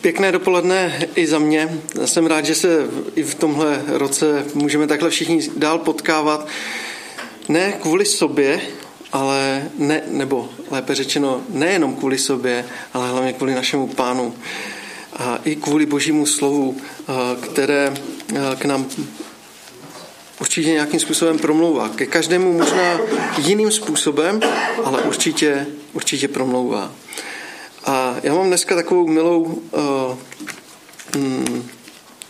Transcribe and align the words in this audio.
Pěkné 0.00 0.32
dopoledne 0.32 1.08
i 1.14 1.26
za 1.26 1.38
mě. 1.38 1.80
Jsem 2.04 2.26
rád, 2.26 2.44
že 2.44 2.54
se 2.54 2.86
i 3.14 3.22
v 3.22 3.34
tomhle 3.34 3.82
roce 3.86 4.44
můžeme 4.54 4.86
takhle 4.86 5.10
všichni 5.10 5.50
dál 5.56 5.78
potkávat. 5.78 6.46
Ne 7.48 7.72
kvůli 7.72 8.04
sobě, 8.04 8.60
ale 9.12 9.68
ne, 9.78 10.02
nebo 10.06 10.48
lépe 10.70 10.94
řečeno, 10.94 11.42
nejenom 11.48 11.96
kvůli 11.96 12.18
sobě, 12.18 12.64
ale 12.94 13.10
hlavně 13.10 13.32
kvůli 13.32 13.54
našemu 13.54 13.88
pánu. 13.88 14.34
A 15.12 15.38
i 15.44 15.56
kvůli 15.56 15.86
božímu 15.86 16.26
slovu, 16.26 16.76
které 17.40 17.94
k 18.58 18.64
nám 18.64 18.86
určitě 20.40 20.70
nějakým 20.70 21.00
způsobem 21.00 21.38
promlouvá. 21.38 21.88
Ke 21.88 22.06
každému 22.06 22.52
možná 22.52 23.00
jiným 23.38 23.70
způsobem, 23.70 24.40
ale 24.84 25.02
určitě, 25.02 25.66
určitě 25.92 26.28
promlouvá. 26.28 26.92
Já 28.22 28.34
mám 28.34 28.46
dneska 28.46 28.74
takovou 28.74 29.06
milou, 29.06 29.42
uh, 29.42 30.16
hmm, 31.14 31.68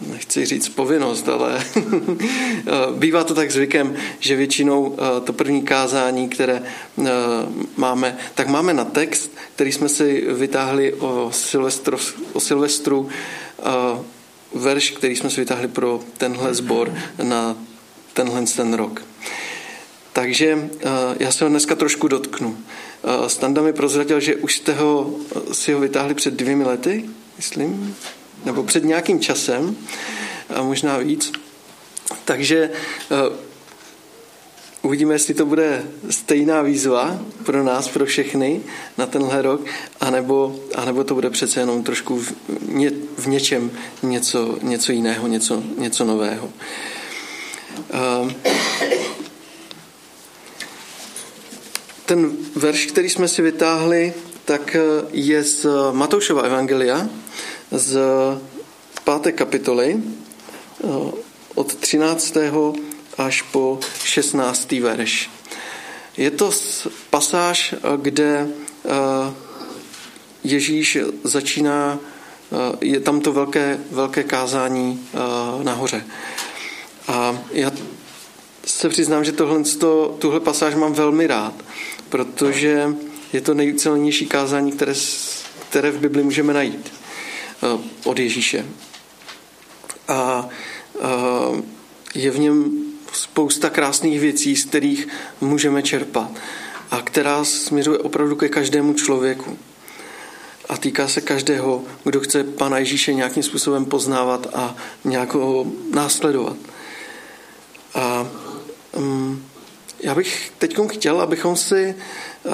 nechci 0.00 0.46
říct 0.46 0.68
povinnost, 0.68 1.28
ale 1.28 1.64
bývá 2.98 3.24
to 3.24 3.34
tak 3.34 3.50
zvykem, 3.50 3.96
že 4.18 4.36
většinou 4.36 4.82
uh, 4.82 4.96
to 5.24 5.32
první 5.32 5.62
kázání, 5.62 6.28
které 6.28 6.62
uh, 6.96 7.06
máme, 7.76 8.16
tak 8.34 8.48
máme 8.48 8.74
na 8.74 8.84
text, 8.84 9.30
který 9.54 9.72
jsme 9.72 9.88
si 9.88 10.26
vytáhli 10.28 10.94
o 10.94 11.30
Silvestru, 11.32 11.98
o 12.32 12.40
Silvestru 12.40 13.08
verš, 14.54 14.90
který 14.90 15.16
jsme 15.16 15.30
si 15.30 15.40
vytáhli 15.40 15.68
pro 15.68 16.00
tenhle 16.16 16.54
sbor 16.54 16.94
na 17.22 17.56
tenhle 18.12 18.42
ten 18.42 18.74
rok. 18.74 19.02
Takže 20.18 20.70
já 21.20 21.32
se 21.32 21.44
ho 21.44 21.50
dneska 21.50 21.74
trošku 21.74 22.08
dotknu. 22.08 22.58
Standa 23.26 23.62
mi 23.62 23.72
prozradil, 23.72 24.20
že 24.20 24.36
už 24.36 24.56
jste 24.56 24.72
ho, 24.72 25.14
si 25.52 25.72
ho 25.72 25.80
vytáhli 25.80 26.14
před 26.14 26.34
dvěmi 26.34 26.64
lety, 26.64 27.04
myslím, 27.36 27.96
nebo 28.44 28.62
před 28.62 28.84
nějakým 28.84 29.20
časem, 29.20 29.76
a 30.54 30.62
možná 30.62 30.98
víc. 30.98 31.32
Takže 32.24 32.70
uvidíme, 34.82 35.14
jestli 35.14 35.34
to 35.34 35.46
bude 35.46 35.82
stejná 36.10 36.62
výzva 36.62 37.18
pro 37.44 37.64
nás, 37.64 37.88
pro 37.88 38.06
všechny 38.06 38.60
na 38.98 39.06
tenhle 39.06 39.42
rok, 39.42 39.60
anebo, 40.00 40.60
anebo 40.74 41.04
to 41.04 41.14
bude 41.14 41.30
přece 41.30 41.60
jenom 41.60 41.82
trošku 41.82 42.18
v, 42.18 42.32
ně, 42.68 42.90
v 43.18 43.26
něčem 43.26 43.70
něco, 44.02 44.58
něco 44.62 44.92
jiného, 44.92 45.26
něco, 45.26 45.62
něco 45.76 46.04
nového. 46.04 46.50
Ten 52.08 52.36
verš, 52.56 52.86
který 52.86 53.08
jsme 53.08 53.28
si 53.28 53.42
vytáhli, 53.42 54.14
tak 54.44 54.76
eh, 54.76 54.80
je 55.12 55.44
z 55.44 55.66
Matoušova 55.92 56.42
evangelia, 56.42 57.08
z 57.70 58.00
páté 59.04 59.32
kapitoly, 59.32 59.96
eh, 59.96 60.88
od 61.54 61.74
13. 61.74 62.36
až 63.18 63.42
po 63.42 63.78
16. 64.04 64.80
verš. 64.80 65.30
Je 66.16 66.30
to 66.30 66.50
pasáž, 67.10 67.74
eh, 67.76 67.78
kde 67.96 68.48
Ježíš 70.44 70.98
začíná, 71.24 71.98
je 72.80 73.00
tam 73.00 73.20
to 73.20 73.32
velké, 73.32 73.78
velké 73.90 74.22
kázání 74.22 75.08
nahoře. 75.62 76.04
A 77.08 77.38
já 77.52 77.72
se 78.66 78.88
přiznám, 78.88 79.24
že 79.24 79.32
tohle, 79.32 79.62
tuhle 80.18 80.40
pasáž 80.40 80.74
mám 80.74 80.92
velmi 80.92 81.26
rád, 81.26 81.54
protože 82.08 82.88
je 83.32 83.40
to 83.40 83.54
nejucelnější 83.54 84.26
kázání, 84.26 84.72
které, 84.72 84.94
které 85.68 85.90
v 85.90 85.98
Bibli 85.98 86.22
můžeme 86.22 86.52
najít 86.52 86.92
eh, 87.62 87.78
od 88.04 88.18
Ježíše. 88.18 88.66
A 90.08 90.48
eh, 91.00 91.62
je 92.14 92.30
v 92.30 92.38
něm 92.38 92.70
spousta 93.12 93.70
krásných 93.70 94.20
věcí, 94.20 94.56
z 94.56 94.64
kterých 94.64 95.08
můžeme 95.40 95.82
čerpat 95.82 96.30
a 96.90 97.02
která 97.02 97.44
směřuje 97.44 97.98
opravdu 97.98 98.36
ke 98.36 98.48
každému 98.48 98.94
člověku. 98.94 99.58
A 100.68 100.76
týká 100.76 101.08
se 101.08 101.20
každého, 101.20 101.82
kdo 102.04 102.20
chce 102.20 102.44
Pana 102.44 102.78
Ježíše 102.78 103.14
nějakým 103.14 103.42
způsobem 103.42 103.84
poznávat 103.84 104.46
a 104.54 104.76
nějak 105.04 105.34
ho 105.34 105.66
následovat. 105.94 106.56
A 107.94 108.27
já 110.08 110.14
bych 110.14 110.52
teď 110.58 110.76
chtěl, 110.92 111.20
abychom 111.20 111.56
si 111.56 111.94
uh, 112.44 112.52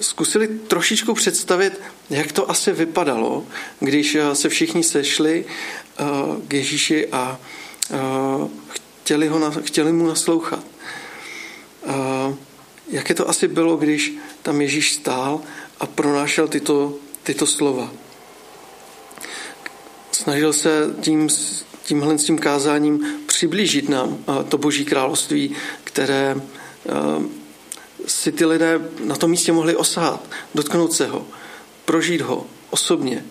zkusili 0.00 0.48
trošičku 0.48 1.14
představit, 1.14 1.80
jak 2.10 2.32
to 2.32 2.50
asi 2.50 2.72
vypadalo, 2.72 3.46
když 3.80 4.14
uh, 4.14 4.32
se 4.32 4.48
všichni 4.48 4.82
sešli 4.82 5.44
uh, 6.00 6.06
k 6.48 6.52
Ježíši 6.52 7.08
a 7.08 7.38
chtěli, 8.68 9.28
ho, 9.28 9.50
chtěli 9.50 9.92
mu 9.92 10.06
naslouchat. 10.06 10.64
Jaké 12.88 13.14
to 13.14 13.28
asi 13.28 13.48
bylo, 13.48 13.76
když 13.76 14.12
tam 14.42 14.60
Ježíš 14.60 14.92
stál 14.92 15.40
a 15.80 15.86
pronášel 15.86 16.48
tyto, 16.48 16.94
tyto 17.22 17.46
slova. 17.46 17.92
Snažil 20.12 20.52
se 20.52 20.94
tím, 21.00 21.28
tímhle 21.82 22.18
s 22.18 22.24
tím 22.24 22.38
kázáním 22.38 23.06
přiblížit 23.26 23.88
nám 23.88 24.24
to 24.48 24.58
boží 24.58 24.84
království, 24.84 25.56
které 25.84 26.36
Eh, 26.36 26.59
si 28.06 28.32
ty 28.32 28.44
lidé 28.44 28.80
na 29.04 29.16
tom 29.16 29.30
místě 29.30 29.52
mohli 29.52 29.76
osát, 29.76 30.20
dotknout 30.54 30.92
se 30.92 31.06
ho, 31.06 31.26
prožít 31.84 32.20
ho 32.20 32.46
osobně. 32.70 33.24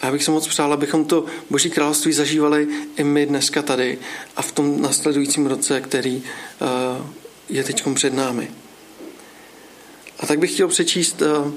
A 0.00 0.06
já 0.06 0.12
bych 0.12 0.24
se 0.24 0.30
moc 0.30 0.48
přál, 0.48 0.72
abychom 0.72 1.04
to 1.04 1.24
Boží 1.50 1.70
království 1.70 2.12
zažívali 2.12 2.68
i 2.96 3.04
my 3.04 3.26
dneska 3.26 3.62
tady 3.62 3.98
a 4.36 4.42
v 4.42 4.52
tom 4.52 4.82
nasledujícím 4.82 5.46
roce, 5.46 5.80
který 5.80 6.22
eh, 6.24 6.66
je 7.48 7.64
teď 7.64 7.84
před 7.94 8.14
námi. 8.14 8.50
A 10.20 10.26
tak 10.26 10.38
bych 10.38 10.52
chtěl 10.52 10.68
přečíst 10.68 11.22
eh, 11.22 11.52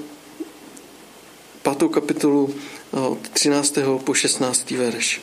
pátou 1.62 1.88
kapitolu 1.88 2.54
od 2.90 3.28
13. 3.28 3.78
po 4.04 4.14
16. 4.14 4.70
verš. 4.70 5.20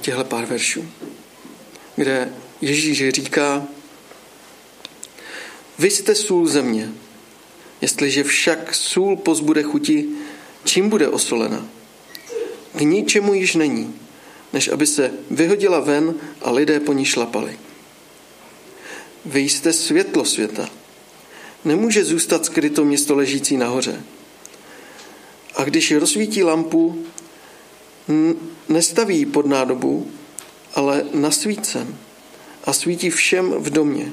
Těhle 0.00 0.24
pár 0.24 0.46
veršů, 0.46 0.88
kde 1.96 2.32
Ježíš 2.60 3.08
říká, 3.08 3.66
vy 5.78 5.90
jste 5.90 6.14
sůl 6.14 6.46
země. 6.46 6.92
Jestliže 7.80 8.24
však 8.24 8.74
sůl 8.74 9.16
pozbude 9.16 9.62
chuti, 9.62 10.08
čím 10.64 10.88
bude 10.88 11.08
osolena? 11.08 11.66
K 12.74 12.80
ničemu 12.80 13.34
již 13.34 13.54
není, 13.54 13.94
než 14.52 14.68
aby 14.68 14.86
se 14.86 15.10
vyhodila 15.30 15.80
ven 15.80 16.14
a 16.42 16.50
lidé 16.50 16.80
po 16.80 16.92
ní 16.92 17.04
šlapali. 17.04 17.58
Vy 19.24 19.40
jste 19.40 19.72
světlo 19.72 20.24
světa. 20.24 20.68
Nemůže 21.64 22.04
zůstat 22.04 22.44
skryto 22.44 22.84
město 22.84 23.14
ležící 23.14 23.56
nahoře. 23.56 24.02
A 25.54 25.64
když 25.64 25.92
rozsvítí 25.92 26.42
lampu, 26.42 27.04
nestaví 28.68 29.26
pod 29.26 29.46
nádobu, 29.46 30.10
ale 30.74 31.04
na 31.14 31.30
svícen 31.30 31.96
a 32.64 32.72
svítí 32.72 33.10
všem 33.10 33.50
v 33.50 33.70
domě 33.70 34.12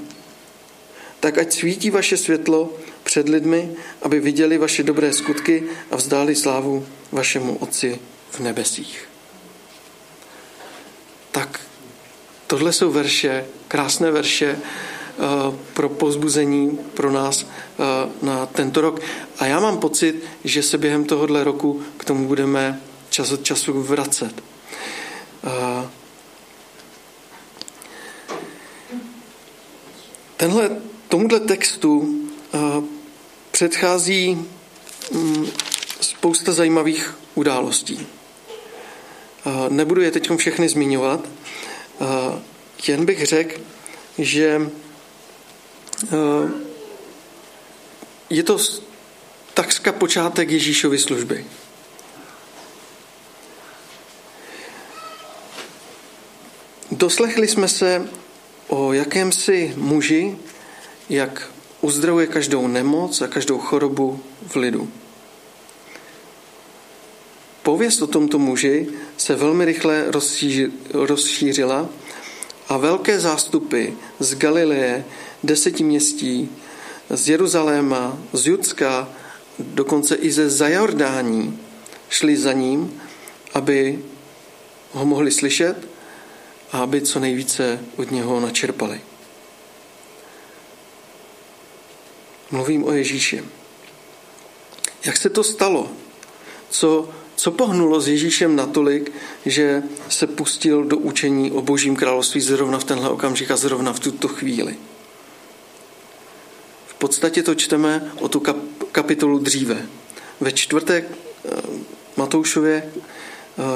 tak 1.20 1.38
ať 1.38 1.54
svítí 1.54 1.90
vaše 1.90 2.18
světlo 2.18 2.74
před 3.04 3.30
lidmi, 3.30 3.72
aby 4.02 4.20
viděli 4.20 4.58
vaše 4.58 4.84
dobré 4.84 5.14
skutky 5.14 5.64
a 5.92 5.96
vzdáli 5.96 6.36
slávu 6.36 6.86
vašemu 7.12 7.58
Otci 7.58 8.00
v 8.32 8.40
nebesích. 8.40 9.08
Tak 11.32 11.60
tohle 12.48 12.74
jsou 12.74 12.92
verše, 12.92 13.46
krásné 13.68 14.12
verše 14.12 14.58
eh, 14.58 15.22
pro 15.74 15.90
pozbuzení 15.90 16.80
pro 16.94 17.12
nás 17.12 17.46
eh, 17.46 18.26
na 18.26 18.46
tento 18.46 18.82
rok. 18.82 19.02
A 19.40 19.46
já 19.46 19.60
mám 19.60 19.78
pocit, 19.78 20.24
že 20.44 20.64
se 20.64 20.78
během 20.78 21.06
tohohle 21.06 21.44
roku 21.44 21.82
k 21.98 22.06
tomu 22.06 22.28
budeme 22.28 22.82
čas 23.10 23.32
od 23.32 23.44
času 23.44 23.82
vracet. 23.82 24.44
Eh, 25.44 25.90
tenhle 30.38 30.89
Tomuhle 31.10 31.40
textu 31.40 32.20
eh, 32.54 32.58
předchází 33.52 34.46
mm, 35.12 35.48
spousta 36.02 36.52
zajímavých 36.52 37.18
událostí. 37.36 38.08
Eh, 39.46 39.70
nebudu 39.70 40.02
je 40.02 40.12
teď 40.12 40.30
všechny 40.36 40.70
zmiňovat, 40.70 41.26
eh, 42.02 42.42
jen 42.88 43.06
bych 43.06 43.26
řekl, 43.26 43.62
že 44.18 44.70
je 48.30 48.44
to 48.44 48.58
takřka 49.54 49.92
počátek 49.92 50.50
Ježíšovy 50.50 50.98
služby. 50.98 51.46
Doslechli 56.92 57.48
jsme 57.48 57.68
se 57.68 58.08
o 58.68 58.94
jakémsi 58.94 59.74
muži, 59.78 60.38
jak 61.10 61.50
uzdravuje 61.82 62.28
každou 62.28 62.68
nemoc 62.68 63.22
a 63.22 63.28
každou 63.28 63.58
chorobu 63.58 64.20
v 64.48 64.56
lidu. 64.56 64.90
Pověst 67.64 68.02
o 68.02 68.08
tomto 68.08 68.40
muži 68.40 68.88
se 69.18 69.36
velmi 69.36 69.66
rychle 69.66 70.06
rozšířila 70.94 71.90
a 72.70 72.78
velké 72.78 73.20
zástupy 73.20 73.88
z 74.20 74.36
Galileje, 74.36 75.06
deseti 75.44 75.84
městí, 75.84 76.50
z 77.10 77.30
Jeruzaléma, 77.30 78.18
z 78.34 78.48
Judska, 78.48 79.10
dokonce 79.60 80.16
i 80.16 80.32
ze 80.32 80.50
Zajordání 80.50 81.60
šli 82.10 82.38
za 82.38 82.54
ním, 82.54 83.02
aby 83.54 84.00
ho 84.92 85.06
mohli 85.06 85.32
slyšet 85.32 85.88
a 86.72 86.80
aby 86.80 87.02
co 87.02 87.20
nejvíce 87.20 87.80
od 87.98 88.12
něho 88.12 88.40
načerpali. 88.40 89.02
Mluvím 92.52 92.84
o 92.84 92.92
Ježíši. 92.92 93.44
Jak 95.06 95.18
se 95.18 95.30
to 95.30 95.44
stalo? 95.44 95.92
Co, 96.70 97.10
co 97.36 97.52
pohnulo 97.52 98.02
s 98.02 98.08
Ježíšem 98.08 98.56
natolik, 98.56 99.12
že 99.46 99.84
se 100.10 100.28
pustil 100.28 100.84
do 100.84 100.98
učení 100.98 101.52
o 101.52 101.62
Božím 101.62 101.96
království 101.96 102.42
zrovna 102.42 102.80
v 102.80 102.84
tenhle 102.84 103.10
okamžik 103.10 103.52
a 103.52 103.58
zrovna 103.58 103.94
v 103.94 104.00
tuto 104.00 104.28
chvíli? 104.28 104.78
V 106.88 106.94
podstatě 106.94 107.44
to 107.44 107.56
čteme 107.56 108.12
o 108.20 108.30
tu 108.30 108.44
kapitolu 108.92 109.40
dříve. 109.40 109.86
Ve 110.40 110.52
čtvrtek 110.52 111.06
eh, 111.12 111.50
Matoušově 112.18 112.94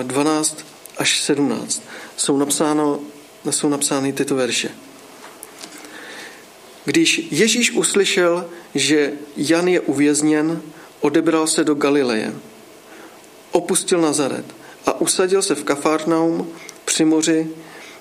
12 0.04 0.58
eh, 0.60 0.64
až 0.98 1.20
17 1.20 1.84
jsou, 2.18 2.38
napsáno, 2.38 3.00
jsou 3.50 3.70
napsány 3.70 4.14
tyto 4.14 4.36
verše. 4.36 4.70
Když 6.86 7.28
Ježíš 7.32 7.72
uslyšel, 7.72 8.50
že 8.76 9.14
Jan 9.38 9.68
je 9.68 9.80
uvězněn, 9.80 10.62
odebral 11.02 11.48
se 11.48 11.64
do 11.64 11.76
Galileje. 11.76 12.34
Opustil 13.52 14.02
Nazaret 14.02 14.46
a 14.86 15.02
usadil 15.02 15.42
se 15.42 15.56
v 15.56 15.64
Kafarnaum 15.64 16.50
při 16.86 17.06
moři 17.06 17.48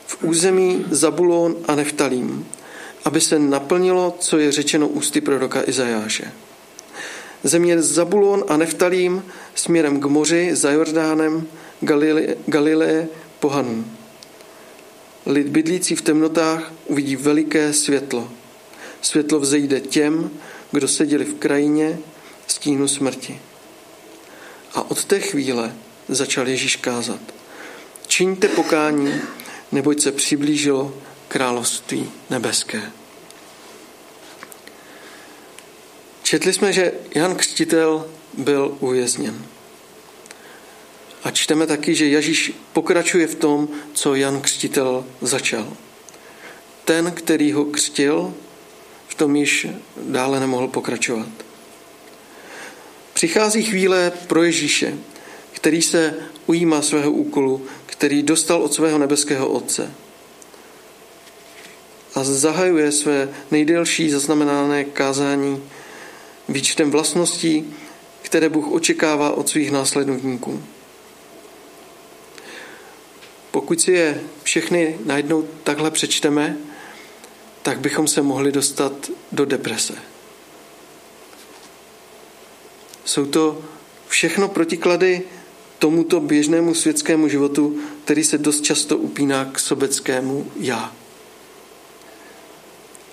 v 0.06 0.24
území 0.24 0.84
Zabulón 0.90 1.56
a 1.68 1.74
Neftalím, 1.74 2.46
aby 3.04 3.20
se 3.20 3.38
naplnilo, 3.38 4.16
co 4.18 4.38
je 4.38 4.52
řečeno 4.52 4.88
ústy 4.88 5.20
proroka 5.20 5.62
Izajáše. 5.66 6.32
Země 7.42 7.82
Zabulón 7.82 8.44
a 8.48 8.56
Neftalím 8.56 9.24
směrem 9.54 10.00
k 10.00 10.04
moři 10.04 10.50
za 10.52 10.70
Jordánem 10.70 11.46
Galileje, 11.80 12.36
Galileje. 12.46 13.08
Lid 15.26 15.48
bydlící 15.48 15.96
v 15.96 16.02
temnotách 16.02 16.72
uvidí 16.86 17.16
veliké 17.16 17.72
světlo. 17.72 18.28
Světlo 19.02 19.40
vzejde 19.40 19.80
těm, 19.80 20.30
kdo 20.70 20.88
seděli 20.88 21.24
v 21.24 21.34
krajině 21.34 21.98
stínu 22.46 22.88
smrti. 22.88 23.40
A 24.74 24.90
od 24.90 25.04
té 25.04 25.20
chvíle 25.20 25.76
začal 26.08 26.48
Ježíš 26.48 26.76
kázat. 26.76 27.20
Čiňte 28.06 28.48
pokání, 28.48 29.20
neboť 29.72 30.00
se 30.00 30.12
přiblížilo 30.12 30.94
království 31.28 32.10
nebeské. 32.30 32.82
Četli 36.22 36.52
jsme, 36.52 36.72
že 36.72 36.92
Jan 37.14 37.34
Křtitel 37.34 38.10
byl 38.32 38.76
uvězněn. 38.80 39.46
A 41.24 41.30
čteme 41.30 41.66
taky, 41.66 41.94
že 41.94 42.04
Ježíš 42.04 42.52
pokračuje 42.72 43.26
v 43.26 43.34
tom, 43.34 43.68
co 43.92 44.14
Jan 44.14 44.40
Křtitel 44.40 45.04
začal. 45.20 45.76
Ten, 46.84 47.12
který 47.12 47.52
ho 47.52 47.64
křtil, 47.64 48.34
v 49.12 49.14
tom 49.14 49.36
již 49.36 49.66
dále 49.96 50.40
nemohl 50.40 50.68
pokračovat. 50.68 51.28
Přichází 53.12 53.62
chvíle 53.62 54.12
pro 54.26 54.42
Ježíše, 54.42 54.94
který 55.52 55.82
se 55.82 56.14
ujímá 56.46 56.82
svého 56.82 57.10
úkolu, 57.10 57.66
který 57.86 58.22
dostal 58.22 58.62
od 58.62 58.74
svého 58.74 58.98
nebeského 58.98 59.48
Otce. 59.48 59.94
A 62.14 62.24
zahajuje 62.24 62.92
své 62.92 63.28
nejdelší 63.50 64.10
zaznamenané 64.10 64.84
kázání 64.84 65.62
výčtem 66.48 66.90
vlastností, 66.90 67.74
které 68.22 68.48
Bůh 68.48 68.72
očekává 68.72 69.30
od 69.30 69.48
svých 69.48 69.70
následovníků. 69.70 70.62
Pokud 73.50 73.80
si 73.80 73.92
je 73.92 74.20
všechny 74.42 74.98
najednou 75.04 75.48
takhle 75.64 75.90
přečteme, 75.90 76.56
tak 77.62 77.80
bychom 77.80 78.08
se 78.08 78.22
mohli 78.22 78.52
dostat 78.52 78.92
do 79.32 79.44
deprese. 79.44 79.94
Jsou 83.04 83.26
to 83.26 83.64
všechno 84.08 84.48
protiklady 84.48 85.22
tomuto 85.78 86.20
běžnému 86.20 86.74
světskému 86.74 87.28
životu, 87.28 87.80
který 88.04 88.24
se 88.24 88.38
dost 88.38 88.60
často 88.60 88.98
upíná 88.98 89.44
k 89.44 89.58
sobeckému 89.58 90.52
já. 90.56 90.92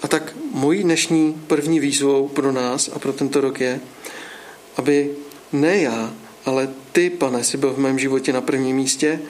A 0.02 0.08
tak 0.08 0.34
mojí 0.52 0.84
dnešní 0.84 1.34
první 1.48 1.80
výzvou 1.80 2.28
pro 2.28 2.52
nás 2.52 2.90
a 2.94 3.00
pro 3.00 3.14
tento 3.14 3.42
rok 3.42 3.60
je, 3.60 3.80
aby 4.78 5.16
ne 5.52 5.78
já, 5.78 6.14
ale 6.46 6.70
ty, 6.92 7.10
pane, 7.10 7.44
si 7.44 7.58
byl 7.58 7.74
v 7.74 7.80
mém 7.80 8.00
životě 8.00 8.34
na 8.34 8.42
prvním 8.42 8.76
místě 8.76 9.22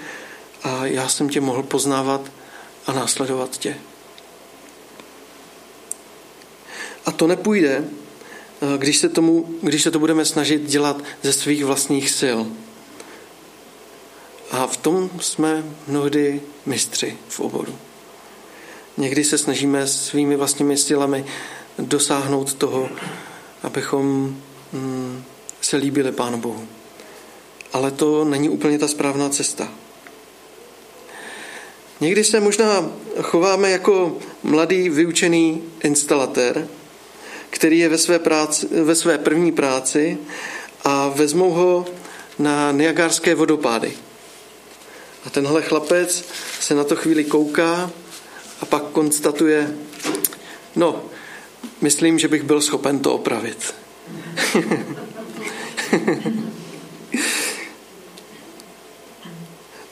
a 0.64 0.86
já 0.86 1.10
jsem 1.10 1.30
tě 1.30 1.42
mohl 1.42 1.64
poznávat 1.64 2.32
a 2.88 2.94
následovat 2.94 3.58
tě. 3.58 3.76
A 7.10 7.12
to 7.12 7.28
nepůjde, 7.28 7.84
eh, 7.86 8.78
když 8.78 8.98
se, 8.98 9.10
tomu, 9.10 9.56
když 9.62 9.84
se 9.84 9.92
to 9.92 10.00
budeme 10.00 10.26
snažit 10.26 10.62
dělat 10.62 11.02
ze 11.24 11.34
svých 11.34 11.66
vlastních 11.66 12.10
sil. 12.20 12.40
A 14.52 14.68
v 14.68 14.78
tom 14.78 15.10
jsme 15.20 15.64
mnohdy 15.88 16.42
mistři 16.66 17.18
v 17.30 17.40
oboru. 17.40 17.76
Někdy 18.98 19.24
se 19.24 19.38
snažíme 19.38 19.88
svými 19.88 20.36
vlastními 20.36 20.78
silami 20.78 21.26
dosáhnout 21.80 22.54
toho, 22.54 22.90
abychom 23.64 24.38
mm, 24.74 25.24
se 25.62 25.78
líbili 25.78 26.12
Pánu 26.12 26.38
Bohu. 26.38 26.68
Ale 27.74 27.92
to 27.92 28.26
není 28.26 28.50
úplně 28.50 28.80
ta 28.80 28.88
správná 28.88 29.30
cesta. 29.30 29.72
Někdy 32.02 32.24
se 32.24 32.40
možná 32.40 32.92
chováme 33.22 33.72
jako 33.72 34.18
mladý 34.44 34.90
vyučený 34.90 35.64
instalatér, 35.84 36.68
který 37.50 37.80
je 37.80 37.90
ve 37.90 37.98
své, 37.98 38.20
práci, 38.20 38.68
ve 38.84 38.96
své 38.96 39.18
první 39.18 39.52
práci 39.52 40.18
a 40.84 41.10
vezmou 41.10 41.52
ho 41.52 41.86
na 42.40 42.72
Niagárské 42.72 43.36
vodopády. 43.36 43.94
A 45.26 45.30
tenhle 45.30 45.62
chlapec 45.62 46.26
se 46.60 46.76
na 46.76 46.84
to 46.84 46.96
chvíli 46.96 47.24
kouká 47.24 47.92
a 48.62 48.66
pak 48.66 48.84
konstatuje, 48.84 49.76
no, 50.76 51.04
myslím, 51.82 52.20
že 52.20 52.28
bych 52.28 52.44
byl 52.44 52.62
schopen 52.62 53.00
to 53.00 53.14
opravit. 53.14 53.76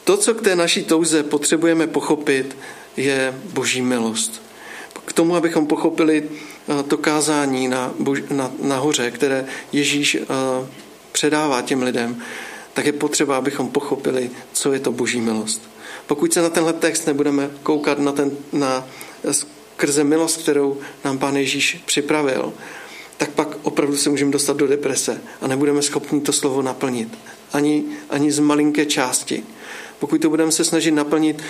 to, 0.04 0.16
co 0.16 0.34
k 0.34 0.42
té 0.42 0.56
naší 0.56 0.84
touze 0.84 1.22
potřebujeme 1.22 1.86
pochopit, 1.86 2.56
je 2.96 3.34
boží 3.52 3.82
milost. 3.82 4.42
K 5.04 5.12
tomu, 5.12 5.36
abychom 5.36 5.66
pochopili 5.66 6.28
to 6.88 6.96
kázání 6.98 7.68
na, 7.68 7.94
na, 8.30 8.50
na 8.62 8.78
hoře, 8.78 9.10
které 9.10 9.46
Ježíš 9.72 10.14
eh, 10.14 10.26
předává 11.12 11.62
těm 11.62 11.82
lidem, 11.82 12.22
tak 12.74 12.86
je 12.86 12.92
potřeba, 12.92 13.36
abychom 13.36 13.68
pochopili, 13.68 14.30
co 14.52 14.72
je 14.72 14.80
to 14.80 14.92
boží 14.92 15.20
milost. 15.20 15.62
Pokud 16.06 16.32
se 16.32 16.42
na 16.42 16.50
tenhle 16.50 16.72
text 16.72 17.06
nebudeme 17.06 17.50
koukat 17.62 17.98
na, 17.98 18.12
ten, 18.12 18.30
na 18.52 18.88
skrze 19.30 20.04
milost, 20.04 20.42
kterou 20.42 20.78
nám 21.04 21.18
Pán 21.18 21.36
Ježíš 21.36 21.82
připravil, 21.86 22.52
tak 23.16 23.30
pak 23.30 23.48
opravdu 23.62 23.96
se 23.96 24.10
můžeme 24.10 24.30
dostat 24.30 24.56
do 24.56 24.66
deprese 24.66 25.20
a 25.40 25.46
nebudeme 25.46 25.82
schopni 25.82 26.20
to 26.20 26.32
slovo 26.32 26.62
naplnit. 26.62 27.18
Ani, 27.52 27.84
ani 28.10 28.32
z 28.32 28.38
malinké 28.38 28.86
části. 28.86 29.44
Pokud 29.98 30.20
to 30.20 30.30
budeme 30.30 30.52
se 30.52 30.64
snažit 30.64 30.90
naplnit 30.90 31.42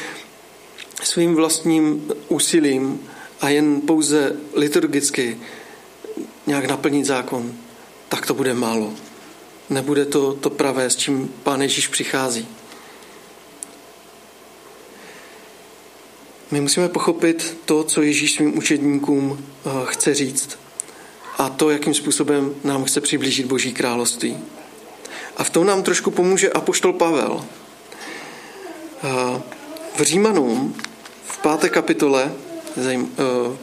svým 1.02 1.34
vlastním 1.34 2.12
úsilím 2.28 3.00
a 3.40 3.48
jen 3.48 3.80
pouze 3.80 4.36
liturgicky 4.54 5.38
nějak 6.46 6.64
naplnit 6.64 7.04
zákon, 7.04 7.54
tak 8.08 8.26
to 8.26 8.34
bude 8.34 8.54
málo. 8.54 8.92
Nebude 9.70 10.04
to 10.04 10.32
to 10.32 10.50
pravé, 10.50 10.90
s 10.90 10.96
čím 10.96 11.28
Pán 11.42 11.62
Ježíš 11.62 11.88
přichází. 11.88 12.48
My 16.50 16.60
musíme 16.60 16.88
pochopit 16.88 17.58
to, 17.64 17.84
co 17.84 18.02
Ježíš 18.02 18.32
svým 18.32 18.58
učedníkům 18.58 19.46
eh, 19.66 19.70
chce 19.84 20.14
říct 20.14 20.58
a 21.38 21.48
to, 21.48 21.70
jakým 21.70 21.94
způsobem 21.94 22.54
nám 22.64 22.84
chce 22.84 23.00
přiblížit 23.00 23.46
Boží 23.46 23.72
království. 23.72 24.38
A 25.36 25.44
v 25.44 25.50
tom 25.50 25.66
nám 25.66 25.82
trošku 25.82 26.10
pomůže 26.10 26.50
apoštol 26.50 26.92
Pavel. 26.92 27.44
Eh, 29.04 29.42
v 29.96 30.02
Římanům 30.02 30.74
v 31.26 31.38
páté 31.38 31.68
kapitole 31.68 32.32
eh, 32.86 33.56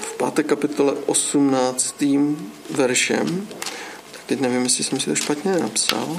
v 0.00 0.12
páté 0.16 0.42
kapitole 0.42 0.92
18. 1.06 2.04
veršem 2.70 3.48
tak 4.12 4.20
Teď 4.26 4.40
nevím, 4.40 4.62
jestli 4.62 4.84
jsem 4.84 5.00
si 5.00 5.06
to 5.06 5.14
špatně 5.14 5.52
napsal. 5.52 6.18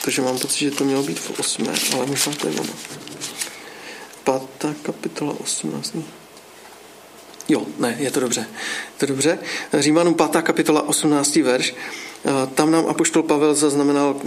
Protože 0.00 0.22
mám 0.22 0.38
pocit, 0.38 0.58
že 0.58 0.70
to 0.70 0.84
mělo 0.84 1.02
být 1.02 1.18
v 1.18 1.40
osmé, 1.40 1.72
ale 1.94 2.06
možná 2.06 2.32
to 2.32 2.48
je 2.48 2.54
ono. 2.54 2.72
Pátá 4.24 4.74
kapitola 4.82 5.34
18. 5.40 5.96
Jo, 7.48 7.66
ne, 7.78 7.96
je 7.98 8.10
to 8.10 8.20
dobře. 8.20 8.40
Je 8.40 8.98
to 8.98 9.06
dobře. 9.06 9.38
Římanům 9.74 10.14
5. 10.14 10.42
kapitola 10.42 10.88
18. 10.88 11.36
verš. 11.36 11.74
Tam 12.54 12.70
nám 12.70 12.86
apoštol 12.86 13.22
Pavel 13.22 13.54
zaznamenal 13.54 14.20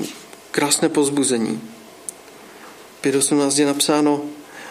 krásné 0.51 0.89
pozbuzení. 0.89 1.61
5.18 3.03 3.59
je 3.59 3.65
napsáno, 3.65 4.21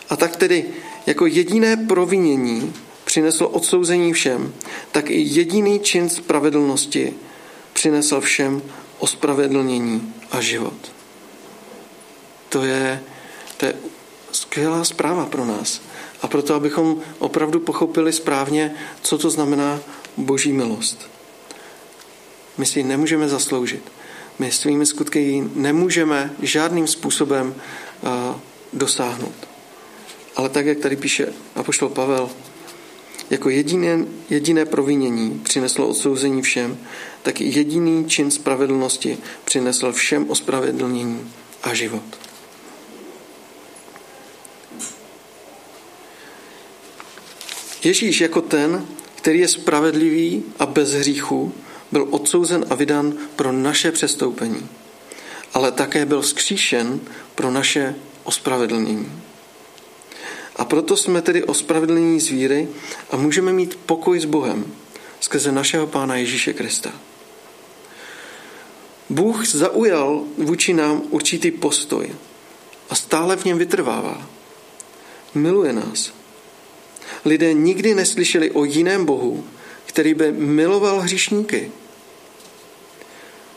a 0.09 0.17
tak 0.17 0.37
tedy 0.37 0.65
jako 1.07 1.27
jediné 1.27 1.77
provinění 1.77 2.75
přinesl 3.05 3.49
odsouzení 3.53 4.13
všem, 4.13 4.55
tak 4.93 5.11
i 5.11 5.21
jediný 5.21 5.81
čin 5.81 6.09
spravedlnosti 6.09 7.15
přinesl 7.73 8.21
všem 8.21 8.63
ospravedlnění 8.99 10.15
a 10.31 10.41
život. 10.41 10.93
To 12.49 12.65
je, 12.65 13.03
to 13.57 13.67
je 13.67 13.75
skvělá 14.33 14.85
zpráva 14.85 15.27
pro 15.27 15.45
nás. 15.45 15.81
A 16.23 16.29
proto, 16.29 16.55
abychom 16.55 17.01
opravdu 17.19 17.61
pochopili 17.61 18.13
správně, 18.13 18.75
co 19.03 19.19
to 19.19 19.31
znamená 19.31 19.81
boží 20.17 20.53
milost. 20.53 21.11
My 22.59 22.67
si 22.67 22.79
ji 22.79 22.85
nemůžeme 22.85 23.29
zasloužit. 23.29 23.93
My 24.39 24.53
svými 24.53 24.87
skutky 24.87 25.19
ji 25.19 25.51
nemůžeme 25.55 26.35
žádným 26.43 26.87
způsobem 26.87 27.55
dosáhnout. 28.73 29.49
Ale 30.37 30.49
tak, 30.49 30.67
jak 30.67 30.79
tady 30.79 30.97
píše 30.97 31.33
apoštol 31.55 31.89
Pavel, 31.89 32.31
jako 33.31 33.51
jediné, 33.51 34.05
jediné 34.31 34.65
provinění 34.65 35.41
přineslo 35.45 35.89
odsouzení 35.89 36.43
všem, 36.43 36.79
tak 37.23 37.41
jediný 37.41 38.09
čin 38.09 38.31
spravedlnosti 38.31 39.19
přinesl 39.45 39.93
všem 39.93 40.31
ospravedlnění 40.31 41.33
a 41.63 41.75
život. 41.75 42.05
Ježíš 47.85 48.21
jako 48.21 48.41
ten, 48.41 48.87
který 49.15 49.39
je 49.39 49.49
spravedlivý 49.49 50.45
a 50.59 50.67
bez 50.67 50.91
hříchu, 50.91 51.55
byl 51.93 52.07
odsouzen 52.11 52.65
a 52.71 52.75
vydán 52.75 53.13
pro 53.37 53.53
naše 53.53 53.93
přestoupení, 53.93 54.69
ale 55.55 55.73
také 55.73 56.07
byl 56.07 56.23
skříšen 56.23 57.01
pro 57.35 57.51
naše 57.51 57.95
ospravedlnění. 58.25 59.23
A 60.57 60.65
proto 60.65 60.97
jsme 60.97 61.23
tedy 61.23 61.45
ospravedlnění 61.45 62.21
z 62.21 62.29
víry 62.29 62.69
a 63.11 63.17
můžeme 63.17 63.53
mít 63.53 63.79
pokoj 63.87 64.21
s 64.21 64.25
Bohem 64.25 64.73
skrze 65.21 65.53
našeho 65.53 65.87
Pána 65.87 66.17
Ježíše 66.17 66.53
Krista. 66.53 66.93
Bůh 69.11 69.47
zaujal 69.47 70.23
vůči 70.39 70.73
nám 70.75 71.03
určitý 71.11 71.51
postoj 71.51 72.11
a 72.91 72.95
stále 72.95 73.37
v 73.37 73.45
něm 73.45 73.59
vytrvává. 73.59 74.29
Miluje 75.35 75.73
nás. 75.73 76.13
Lidé 77.25 77.53
nikdy 77.53 77.95
neslyšeli 77.95 78.51
o 78.51 78.65
jiném 78.65 79.05
Bohu, 79.05 79.45
který 79.87 80.15
by 80.15 80.33
miloval 80.33 81.01
hříšníky. 81.01 81.73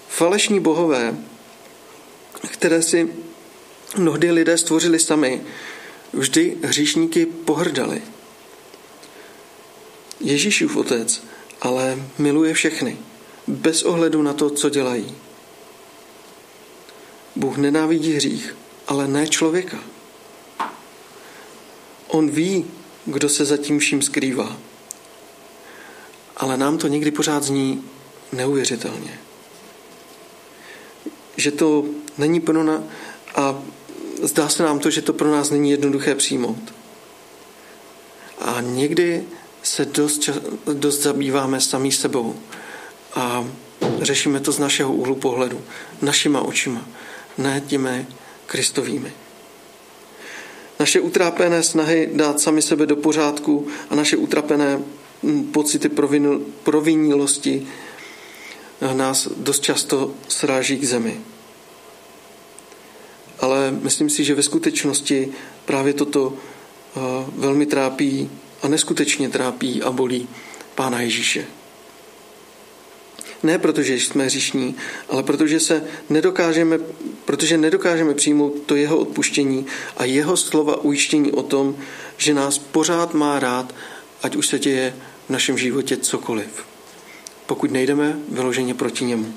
Falešní 0.07 0.59
bohové, 0.59 1.15
které 2.47 2.81
si 2.81 3.13
mnohdy 3.97 4.31
lidé 4.31 4.57
stvořili 4.57 4.99
sami, 4.99 5.41
vždy 6.13 6.57
hříšníky 6.63 7.25
pohrdali. 7.25 8.01
Ježíšův 10.19 10.75
otec 10.75 11.21
ale 11.61 12.03
miluje 12.17 12.53
všechny, 12.53 12.97
bez 13.47 13.83
ohledu 13.83 14.21
na 14.21 14.33
to, 14.33 14.49
co 14.49 14.69
dělají. 14.69 15.15
Bůh 17.35 17.57
nenávidí 17.57 18.13
hřích, 18.13 18.55
ale 18.87 19.07
ne 19.07 19.27
člověka. 19.27 19.79
On 22.07 22.29
ví, 22.29 22.65
kdo 23.05 23.29
se 23.29 23.45
za 23.45 23.57
tím 23.57 23.79
vším 23.79 24.01
skrývá. 24.01 24.57
Ale 26.37 26.57
nám 26.57 26.77
to 26.77 26.87
někdy 26.87 27.11
pořád 27.11 27.43
zní 27.43 27.83
neuvěřitelně. 28.31 29.19
Že 31.37 31.51
to 31.51 31.85
není 32.17 32.39
pro 32.39 32.63
nás, 32.63 32.81
a 33.35 33.63
zdá 34.21 34.49
se 34.49 34.63
nám 34.63 34.79
to, 34.79 34.89
že 34.89 35.01
to 35.01 35.13
pro 35.13 35.31
nás 35.31 35.49
není 35.49 35.71
jednoduché 35.71 36.15
přijmout. 36.15 36.73
A 38.39 38.61
někdy 38.61 39.23
se 39.63 39.85
dost, 39.85 40.29
dost 40.73 41.01
zabýváme 41.01 41.61
sami 41.61 41.91
sebou 41.91 42.35
a 43.15 43.47
řešíme 44.01 44.39
to 44.39 44.51
z 44.51 44.59
našeho 44.59 44.93
úhlu 44.93 45.15
pohledu, 45.15 45.61
našima 46.01 46.41
očima, 46.41 46.85
ne 47.37 47.61
těmi 47.67 48.07
kristovými. 48.45 49.13
Naše 50.79 50.99
utrápené 50.99 51.63
snahy 51.63 52.09
dát 52.13 52.39
sami 52.39 52.61
sebe 52.61 52.85
do 52.85 52.95
pořádku 52.95 53.67
a 53.89 53.95
naše 53.95 54.17
utrapené 54.17 54.79
hm, 55.23 55.43
pocity 55.43 55.89
provinílosti 56.63 57.67
nás 58.93 59.27
dost 59.37 59.63
často 59.63 60.13
sráží 60.27 60.77
k 60.77 60.85
zemi 60.85 61.21
ale 63.41 63.71
myslím 63.71 64.09
si, 64.09 64.23
že 64.23 64.35
ve 64.35 64.43
skutečnosti 64.43 65.29
právě 65.65 65.93
toto 65.93 66.33
eh, 66.33 66.99
velmi 67.35 67.65
trápí 67.65 68.29
a 68.61 68.67
neskutečně 68.67 69.29
trápí 69.29 69.83
a 69.83 69.91
bolí 69.91 70.27
Pána 70.75 71.01
Ježíše. 71.01 71.45
Ne 73.43 73.59
protože 73.59 73.95
jsme 73.95 74.25
hříšní, 74.25 74.75
ale 75.09 75.23
protože 75.23 75.59
se 75.59 75.83
nedokážeme, 76.09 76.79
protože 77.25 77.57
nedokážeme 77.57 78.13
přijmout 78.13 78.53
to 78.65 78.75
jeho 78.75 78.97
odpuštění 78.97 79.65
a 79.97 80.05
jeho 80.05 80.37
slova 80.37 80.81
ujištění 80.83 81.31
o 81.31 81.43
tom, 81.43 81.75
že 82.17 82.33
nás 82.33 82.57
pořád 82.57 83.13
má 83.13 83.39
rád, 83.39 83.75
ať 84.23 84.35
už 84.35 84.47
se 84.47 84.59
děje 84.59 84.93
v 85.27 85.29
našem 85.29 85.57
životě 85.57 85.97
cokoliv. 85.97 86.65
Pokud 87.45 87.71
nejdeme 87.71 88.19
vyloženě 88.29 88.73
proti 88.73 89.05
němu. 89.05 89.33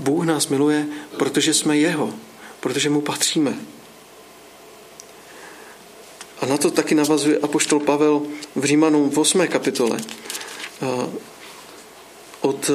Bůh 0.00 0.24
nás 0.24 0.48
miluje, 0.48 0.86
protože 1.18 1.54
jsme 1.54 1.78
Jeho, 1.78 2.14
protože 2.60 2.90
mu 2.90 3.00
patříme. 3.00 3.54
A 6.40 6.46
na 6.46 6.56
to 6.56 6.70
taky 6.70 6.94
navazuje 6.94 7.38
apoštol 7.38 7.80
Pavel 7.80 8.22
v 8.56 8.64
Římanům 8.64 9.10
v 9.10 9.18
8. 9.18 9.46
kapitole 9.46 10.00
od 12.40 12.70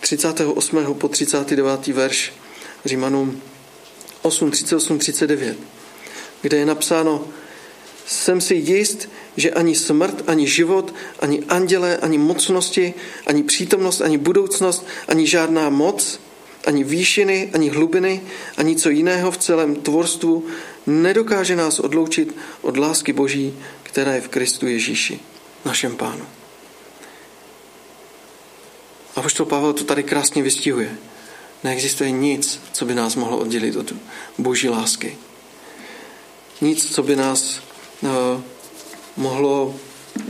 38. 0.00 0.94
po 0.94 1.08
39. 1.08 1.86
verš 1.86 2.32
Římanům 2.84 3.42
8, 4.22 4.50
38, 4.50 4.98
39, 4.98 5.58
kde 6.42 6.56
je 6.56 6.66
napsáno 6.66 7.24
Jsem 8.06 8.40
si 8.40 8.54
jist, 8.54 9.08
že 9.36 9.50
ani 9.50 9.74
smrt, 9.74 10.22
ani 10.26 10.46
život, 10.46 10.94
ani 11.20 11.42
andělé, 11.48 11.96
ani 11.96 12.18
mocnosti, 12.18 12.94
ani 13.26 13.42
přítomnost, 13.42 14.00
ani 14.00 14.18
budoucnost, 14.18 14.86
ani 15.08 15.26
žádná 15.26 15.70
moc, 15.70 16.20
ani 16.66 16.84
výšiny, 16.84 17.50
ani 17.52 17.68
hlubiny, 17.68 18.22
ani 18.56 18.76
co 18.76 18.90
jiného 18.90 19.30
v 19.30 19.38
celém 19.38 19.74
tvorstvu 19.76 20.46
nedokáže 20.86 21.56
nás 21.56 21.78
odloučit 21.78 22.36
od 22.62 22.76
lásky 22.76 23.12
Boží, 23.12 23.54
která 23.82 24.12
je 24.12 24.20
v 24.20 24.28
Kristu 24.28 24.66
Ježíši, 24.66 25.20
našem 25.64 25.96
pánu. 25.96 26.26
A 29.16 29.22
poštol 29.22 29.46
Pavel 29.46 29.72
to 29.72 29.84
tady 29.84 30.02
krásně 30.02 30.42
vystihuje. 30.42 30.96
Neexistuje 31.64 32.10
nic, 32.10 32.60
co 32.72 32.84
by 32.84 32.94
nás 32.94 33.16
mohlo 33.16 33.38
oddělit 33.38 33.76
od 33.76 33.92
boží 34.38 34.68
lásky. 34.68 35.18
Nic, 36.60 36.94
co 36.94 37.02
by 37.02 37.16
nás 37.16 37.60
mohlo 39.16 39.74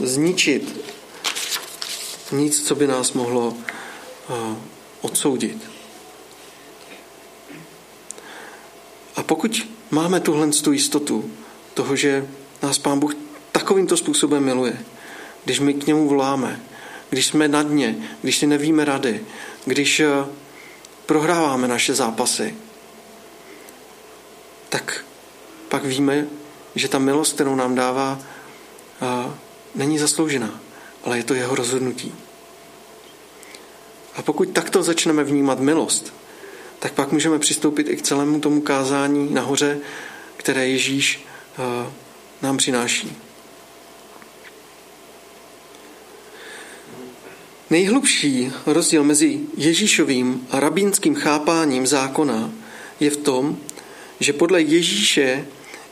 zničit. 0.03 0.95
Nic, 2.33 2.67
co 2.67 2.75
by 2.75 2.87
nás 2.87 3.13
mohlo 3.13 3.57
odsoudit. 5.01 5.71
A 9.17 9.23
pokud 9.23 9.69
máme 9.91 10.21
tuhle 10.21 10.49
tu 10.49 10.73
jistotu 10.73 11.31
toho, 11.75 11.97
že 11.97 12.29
nás 12.63 12.79
Pán 12.79 12.99
Bůh 12.99 13.15
takovýmto 13.53 13.97
způsobem 13.97 14.45
miluje, 14.45 14.85
když 15.45 15.61
my 15.61 15.75
k 15.75 15.87
němu 15.87 16.09
voláme, 16.09 16.61
když 17.11 17.27
jsme 17.27 17.49
na 17.49 17.63
dně, 17.63 17.97
když 18.23 18.39
si 18.39 18.47
nevíme 18.47 18.85
rady, 18.85 19.25
když 19.65 20.03
prohráváme 21.07 21.69
naše 21.69 21.95
zápasy, 21.95 22.55
tak 24.69 25.05
pak 25.69 25.85
víme, 25.85 26.27
že 26.75 26.89
ta 26.89 26.99
milost, 26.99 27.35
kterou 27.35 27.55
nám 27.55 27.75
dává, 27.75 28.19
není 29.75 29.99
zasloužená, 29.99 30.61
ale 31.05 31.17
je 31.17 31.25
to 31.25 31.35
jeho 31.35 31.55
rozhodnutí. 31.55 32.15
A 34.17 34.23
pokud 34.23 34.49
takto 34.51 34.83
začneme 34.83 35.25
vnímat 35.25 35.61
milost, 35.61 36.15
tak 36.79 36.93
pak 36.93 37.13
můžeme 37.13 37.39
přistoupit 37.39 37.89
i 37.89 37.97
k 37.97 38.03
celému 38.03 38.41
tomu 38.41 38.61
kázání 38.61 39.35
nahoře, 39.35 39.79
které 40.37 40.69
Ježíš 40.69 41.27
nám 42.43 42.57
přináší. 42.57 43.17
Nejhlubší 47.71 48.53
rozdíl 48.67 49.05
mezi 49.05 49.41
Ježíšovým 49.57 50.47
a 50.51 50.61
rabínským 50.61 51.15
chápáním 51.15 51.87
zákona 51.87 52.51
je 53.01 53.11
v 53.11 53.17
tom, 53.17 53.59
že 54.21 54.33
podle 54.33 54.63
Ježíše 54.63 55.47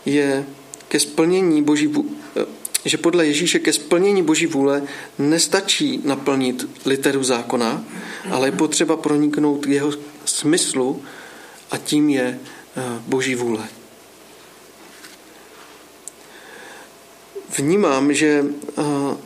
je 0.05 0.47
ke 0.93 1.01
splnění 1.01 1.63
boží, 1.63 1.89
eh, 2.37 2.45
že 2.85 2.97
podle 2.97 3.27
Ježíše 3.27 3.59
ke 3.59 3.73
splnění 3.73 4.23
boží 4.23 4.47
vůle 4.47 4.83
nestačí 5.19 6.01
naplnit 6.05 6.69
literu 6.87 7.25
zákona, 7.25 7.85
ale 8.31 8.49
je 8.49 8.53
potřeba 8.53 8.97
proniknout 8.97 9.67
jeho 9.67 9.93
smyslu 10.25 11.03
a 11.71 11.79
tím 11.79 12.09
je 12.09 12.41
eh, 12.77 12.83
boží 13.07 13.35
vůle. 13.35 13.69
Vnímám, 17.57 18.13
že 18.13 18.45
eh, 18.45 18.83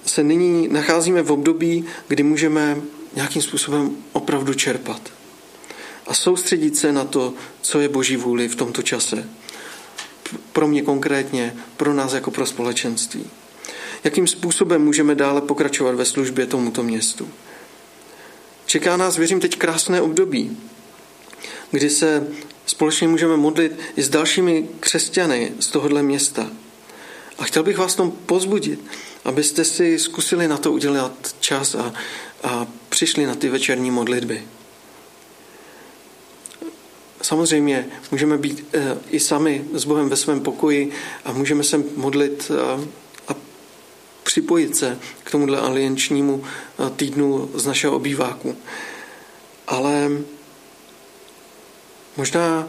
se 0.07 0.23
nyní 0.23 0.69
nacházíme 0.69 1.23
v 1.23 1.33
období, 1.33 1.85
kdy 2.09 2.23
můžeme 2.23 2.77
nějakým 3.15 3.43
způsobem 3.43 3.97
opravdu 4.13 4.55
čerpat 4.55 5.17
a 6.07 6.15
soustředit 6.15 6.77
se 6.77 6.93
na 6.93 7.05
to, 7.05 7.35
co 7.61 7.81
je 7.81 7.89
Boží 7.89 8.17
vůli 8.17 8.49
v 8.49 8.55
tomto 8.55 8.83
čase. 8.83 9.29
Pro 10.53 10.69
mě 10.69 10.83
konkrétně, 10.83 11.55
pro 11.77 11.95
nás 11.95 12.13
jako 12.13 12.31
pro 12.31 12.47
společenství. 12.47 13.25
Jakým 14.05 14.27
způsobem 14.27 14.85
můžeme 14.85 15.15
dále 15.15 15.41
pokračovat 15.41 15.95
ve 15.95 16.05
službě 16.05 16.47
tomuto 16.47 16.83
městu. 16.83 17.29
Čeká 18.67 18.97
nás, 18.97 19.17
věřím, 19.17 19.41
teď 19.41 19.59
krásné 19.59 20.01
období, 20.01 20.57
kdy 21.71 21.91
se 21.91 22.27
společně 22.67 23.09
můžeme 23.09 23.37
modlit 23.37 23.73
i 23.97 24.03
s 24.03 24.09
dalšími 24.09 24.69
křesťany 24.81 25.53
z 25.61 25.69
tohohle 25.69 26.03
města. 26.03 26.51
A 27.39 27.45
chtěl 27.45 27.63
bych 27.63 27.79
vás 27.79 27.95
tom 27.95 28.11
pozbudit, 28.11 28.81
abyste 29.25 29.65
si 29.65 29.99
zkusili 29.99 30.49
na 30.49 30.57
to 30.57 30.73
udělat 30.73 31.37
čas 31.41 31.75
a, 31.75 31.95
a 32.43 32.67
přišli 32.89 33.27
na 33.27 33.35
ty 33.35 33.49
večerní 33.49 33.91
modlitby. 33.91 34.43
Samozřejmě 37.27 37.87
můžeme 38.11 38.39
být 38.39 38.67
e, 38.75 38.97
i 39.11 39.21
sami 39.21 39.65
s 39.73 39.85
Bohem 39.85 40.09
ve 40.09 40.17
svém 40.17 40.41
pokoji 40.41 40.93
a 41.25 41.33
můžeme 41.33 41.65
se 41.65 41.83
modlit 41.97 42.51
a, 42.51 42.81
a 43.29 43.37
připojit 44.23 44.77
se 44.77 44.99
k 45.25 45.31
tomuhle 45.31 45.61
aliančnímu 45.61 46.45
týdnu 46.97 47.51
z 47.55 47.67
našeho 47.67 47.97
obýváku. 47.97 48.57
Ale 49.67 50.11
možná 52.17 52.69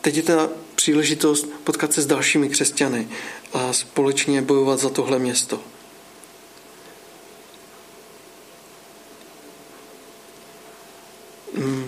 teď 0.00 0.16
je 0.16 0.22
ta 0.22 0.48
příležitost 0.74 1.48
potkat 1.64 1.92
se 1.92 2.02
s 2.02 2.06
dalšími 2.06 2.48
křesťany 2.48 3.08
a 3.52 3.72
společně 3.72 4.42
bojovat 4.42 4.80
za 4.80 4.88
tohle 4.88 5.18
město. 5.18 5.60
Hmm. 11.56 11.85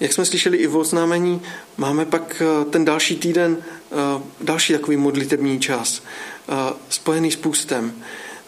Jak 0.00 0.12
jsme 0.12 0.24
slyšeli 0.24 0.56
i 0.56 0.66
v 0.66 0.76
oznámení, 0.76 1.42
máme 1.76 2.04
pak 2.04 2.42
eh, 2.42 2.64
ten 2.64 2.84
další 2.84 3.16
týden 3.16 3.58
eh, 3.60 4.22
další 4.40 4.72
takový 4.72 4.96
modlitební 4.96 5.60
čas, 5.60 6.02
eh, 6.48 6.52
spojený 6.88 7.30
s 7.30 7.36
půstem. 7.36 7.92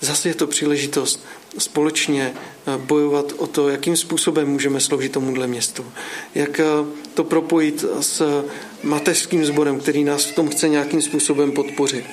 Zase 0.00 0.28
je 0.28 0.34
to 0.34 0.46
příležitost 0.46 1.24
společně 1.58 2.34
bojovat 2.76 3.32
o 3.36 3.46
to, 3.46 3.68
jakým 3.68 3.96
způsobem 3.96 4.48
můžeme 4.48 4.80
sloužit 4.80 5.12
tomuhle 5.12 5.46
městu. 5.46 5.84
Jak 6.34 6.60
to 7.14 7.24
propojit 7.24 7.84
s 8.00 8.44
mateřským 8.82 9.44
sborem, 9.44 9.80
který 9.80 10.04
nás 10.04 10.24
v 10.24 10.34
tom 10.34 10.48
chce 10.48 10.68
nějakým 10.68 11.02
způsobem 11.02 11.52
podpořit. 11.52 12.04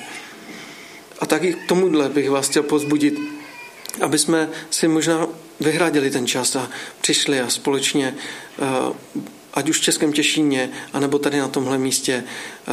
A 1.18 1.26
taky 1.26 1.54
k 1.54 1.68
tomuhle 1.68 2.08
bych 2.08 2.30
vás 2.30 2.48
chtěl 2.48 2.62
pozbudit, 2.62 3.18
aby 4.00 4.18
jsme 4.18 4.48
si 4.70 4.88
možná 4.88 5.28
vyhradili 5.60 6.10
ten 6.10 6.26
čas 6.26 6.56
a 6.56 6.70
přišli 7.00 7.40
a 7.40 7.50
společně, 7.50 8.14
eh, 8.58 9.22
ať 9.54 9.68
už 9.68 9.78
v 9.78 9.82
Českém 9.82 10.12
Těšíně, 10.12 10.70
anebo 10.92 11.18
tady 11.18 11.38
na 11.38 11.48
tomhle 11.48 11.78
místě, 11.78 12.24
eh, 12.24 12.72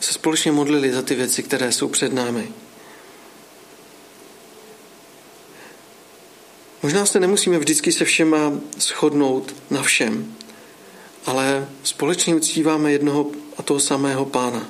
se 0.00 0.12
společně 0.12 0.52
modlili 0.52 0.92
za 0.92 1.02
ty 1.02 1.14
věci, 1.14 1.42
které 1.42 1.72
jsou 1.72 1.88
před 1.88 2.12
námi. 2.12 2.48
Možná 6.82 7.06
se 7.06 7.20
nemusíme 7.20 7.58
vždycky 7.58 7.92
se 7.92 8.04
všema 8.04 8.52
shodnout 8.78 9.54
na 9.70 9.82
všem, 9.82 10.34
ale 11.26 11.68
společně 11.82 12.34
uctíváme 12.34 12.92
jednoho 12.92 13.30
a 13.56 13.62
toho 13.62 13.80
samého 13.80 14.24
pána. 14.24 14.68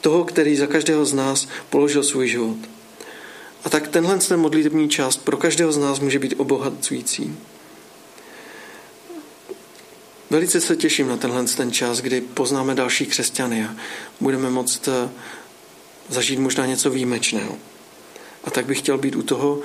Toho, 0.00 0.24
který 0.24 0.56
za 0.56 0.66
každého 0.66 1.04
z 1.04 1.12
nás 1.12 1.48
položil 1.70 2.02
svůj 2.02 2.28
život. 2.28 2.56
A 3.64 3.70
tak 3.70 3.88
tenhle 3.88 4.18
ten 4.18 4.40
modlitební 4.40 4.88
čas 4.88 5.16
pro 5.16 5.36
každého 5.36 5.72
z 5.72 5.78
nás 5.78 6.00
může 6.00 6.18
být 6.18 6.34
obohacující. 6.38 7.36
Velice 10.30 10.60
se 10.60 10.76
těším 10.76 11.08
na 11.08 11.16
tenhle 11.16 11.44
ten 11.44 11.72
čas, 11.72 12.00
kdy 12.00 12.20
poznáme 12.20 12.74
další 12.74 13.06
křesťany 13.06 13.64
a 13.64 13.76
budeme 14.20 14.50
moct 14.50 14.88
eh, 14.88 15.10
zažít 16.08 16.38
možná 16.38 16.66
něco 16.66 16.90
výjimečného. 16.90 17.58
A 18.44 18.50
tak 18.50 18.66
bych 18.66 18.78
chtěl 18.78 18.98
být 18.98 19.16
u 19.16 19.22
toho 19.22 19.60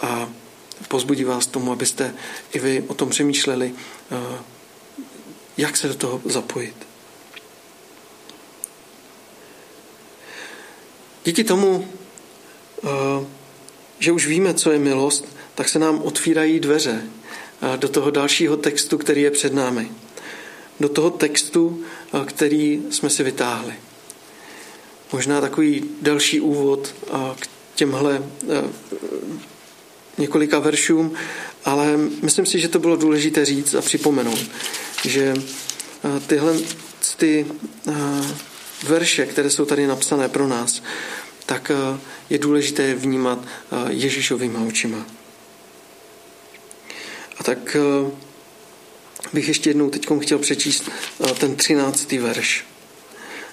a 0.00 0.28
pozbudí 0.88 1.24
vás 1.24 1.46
tomu, 1.46 1.72
abyste 1.72 2.14
i 2.52 2.58
vy 2.58 2.84
o 2.88 2.94
tom 2.94 3.10
přemýšleli, 3.10 3.74
eh, 4.10 4.38
jak 5.56 5.76
se 5.76 5.88
do 5.88 5.94
toho 5.94 6.20
zapojit. 6.24 6.76
Díky 11.24 11.44
tomu, 11.44 11.88
eh, 12.84 13.39
že 14.00 14.12
už 14.12 14.26
víme, 14.26 14.54
co 14.54 14.70
je 14.70 14.78
milost, 14.78 15.24
tak 15.54 15.68
se 15.68 15.78
nám 15.78 16.02
otvírají 16.02 16.60
dveře 16.60 17.02
do 17.76 17.88
toho 17.88 18.10
dalšího 18.10 18.56
textu, 18.56 18.98
který 18.98 19.22
je 19.22 19.30
před 19.30 19.54
námi. 19.54 19.90
Do 20.80 20.88
toho 20.88 21.10
textu, 21.10 21.82
který 22.26 22.82
jsme 22.90 23.10
si 23.10 23.22
vytáhli. 23.22 23.74
Možná 25.12 25.40
takový 25.40 25.84
další 26.02 26.40
úvod 26.40 26.94
k 27.40 27.48
těmhle 27.74 28.22
několika 30.18 30.58
veršům, 30.58 31.14
ale 31.64 31.96
myslím 32.22 32.46
si, 32.46 32.60
že 32.60 32.68
to 32.68 32.78
bylo 32.78 32.96
důležité 32.96 33.44
říct 33.44 33.74
a 33.74 33.80
připomenout, 33.80 34.40
že 35.04 35.34
tyhle 36.26 36.54
ty 37.16 37.46
verše, 38.82 39.26
které 39.26 39.50
jsou 39.50 39.64
tady 39.64 39.86
napsané 39.86 40.28
pro 40.28 40.48
nás, 40.48 40.82
tak 41.50 41.70
je 42.30 42.38
důležité 42.38 42.94
vnímat 42.94 43.38
Ježíšovými 43.88 44.58
očima. 44.68 45.06
A 47.38 47.44
tak 47.44 47.76
bych 49.32 49.48
ještě 49.48 49.70
jednou 49.70 49.90
teď 49.90 50.06
chtěl 50.20 50.38
přečíst 50.38 50.90
ten 51.38 51.56
třináctý 51.56 52.18
verš, 52.18 52.64